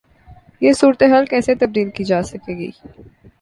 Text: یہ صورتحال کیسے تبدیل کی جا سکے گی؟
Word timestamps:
یہ 0.61 0.71
صورتحال 0.73 1.25
کیسے 1.25 1.55
تبدیل 1.55 1.89
کی 1.95 2.03
جا 2.03 2.21
سکے 2.23 2.57
گی؟ 2.57 2.69